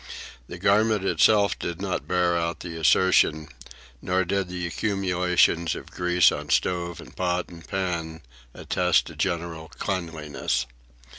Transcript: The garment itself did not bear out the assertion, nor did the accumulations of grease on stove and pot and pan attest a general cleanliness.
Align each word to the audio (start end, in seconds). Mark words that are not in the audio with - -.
The 0.47 0.57
garment 0.57 1.05
itself 1.05 1.59
did 1.59 1.79
not 1.79 2.07
bear 2.07 2.35
out 2.35 2.61
the 2.61 2.75
assertion, 2.75 3.49
nor 4.01 4.25
did 4.25 4.47
the 4.49 4.65
accumulations 4.65 5.75
of 5.75 5.91
grease 5.91 6.31
on 6.31 6.49
stove 6.49 6.99
and 6.99 7.15
pot 7.15 7.49
and 7.49 7.67
pan 7.67 8.21
attest 8.55 9.11
a 9.11 9.15
general 9.15 9.69
cleanliness. 9.77 10.65